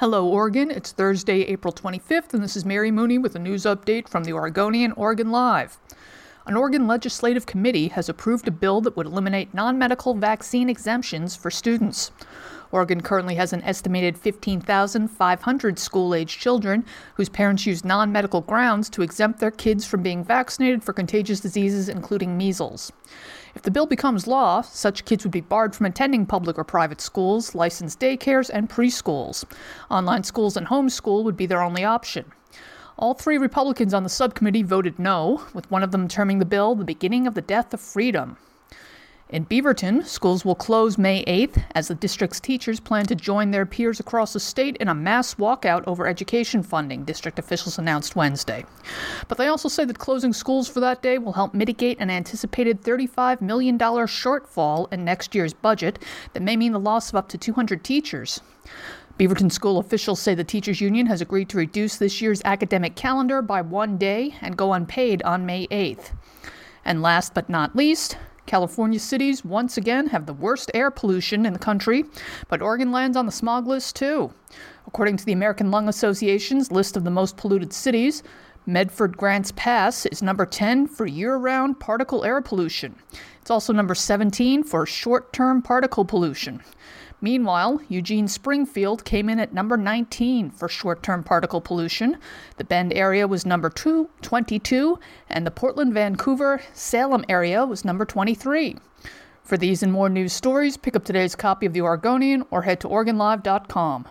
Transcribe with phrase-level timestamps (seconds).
[0.00, 0.70] Hello, Oregon.
[0.70, 4.32] It's Thursday, April 25th, and this is Mary Mooney with a news update from the
[4.34, 5.78] Oregonian Oregon Live.
[6.44, 11.34] An Oregon legislative committee has approved a bill that would eliminate non medical vaccine exemptions
[11.34, 12.12] for students.
[12.72, 16.84] Oregon currently has an estimated 15,500 school age children
[17.14, 21.40] whose parents use non medical grounds to exempt their kids from being vaccinated for contagious
[21.40, 22.92] diseases, including measles.
[23.54, 27.00] If the bill becomes law, such kids would be barred from attending public or private
[27.00, 29.44] schools, licensed daycares, and preschools.
[29.90, 32.26] Online schools and homeschool would be their only option.
[32.98, 36.74] All three Republicans on the subcommittee voted no, with one of them terming the bill
[36.74, 38.38] the beginning of the death of freedom.
[39.28, 43.66] In Beaverton, schools will close May 8th as the district's teachers plan to join their
[43.66, 48.64] peers across the state in a mass walkout over education funding, district officials announced Wednesday.
[49.26, 52.82] But they also say that closing schools for that day will help mitigate an anticipated
[52.82, 55.98] $35 million shortfall in next year's budget
[56.32, 58.40] that may mean the loss of up to 200 teachers.
[59.18, 63.42] Beaverton school officials say the teachers union has agreed to reduce this year's academic calendar
[63.42, 66.12] by one day and go unpaid on May 8th.
[66.84, 71.52] And last but not least, California cities once again have the worst air pollution in
[71.52, 72.04] the country,
[72.48, 74.32] but Oregon lands on the smog list too.
[74.86, 78.22] According to the American Lung Association's list of the most polluted cities,
[78.68, 82.96] Medford Grants Pass is number 10 for year round particle air pollution.
[83.40, 86.62] It's also number 17 for short term particle pollution.
[87.20, 92.18] Meanwhile, Eugene Springfield came in at number 19 for short term particle pollution.
[92.58, 94.98] The Bend area was number two, 22,
[95.30, 98.76] and the Portland, Vancouver, Salem area was number 23.
[99.42, 102.80] For these and more news stories, pick up today's copy of The Oregonian or head
[102.80, 104.08] to OregonLive.com.